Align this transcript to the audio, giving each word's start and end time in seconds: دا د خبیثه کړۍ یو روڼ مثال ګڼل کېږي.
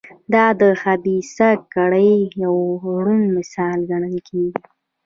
دا 0.33 0.45
د 0.61 0.63
خبیثه 0.81 1.49
کړۍ 1.73 2.11
یو 2.43 2.55
روڼ 3.05 3.17
مثال 3.35 3.77
ګڼل 3.89 4.17
کېږي. 4.27 4.61